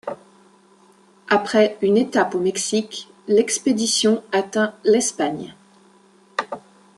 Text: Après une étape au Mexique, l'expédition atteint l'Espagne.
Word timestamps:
Après 1.29 1.77
une 1.83 1.95
étape 1.95 2.33
au 2.33 2.39
Mexique, 2.39 3.07
l'expédition 3.27 4.23
atteint 4.31 4.73
l'Espagne. 4.83 5.53